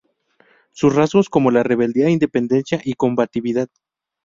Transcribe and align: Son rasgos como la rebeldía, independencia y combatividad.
Son 0.71 0.89
rasgos 0.95 1.29
como 1.29 1.51
la 1.51 1.61
rebeldía, 1.61 2.09
independencia 2.09 2.81
y 2.83 2.95
combatividad. 2.95 3.67